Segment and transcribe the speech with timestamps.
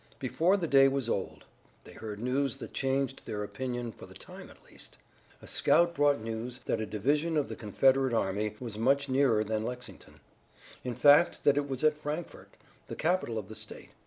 [0.17, 1.45] Before the day was old
[1.83, 4.97] they heard news that changed their opinion for the time at least.
[5.43, 9.63] A scout brought news that a division of the Confederate army was much nearer than
[9.63, 10.19] Lexington;
[10.83, 12.49] in fact, that it was at Frankfort,
[12.87, 13.89] the capital of the state.